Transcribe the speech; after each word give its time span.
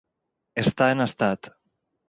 Estar 0.61 0.89
en 0.95 1.05
estat. 1.07 1.53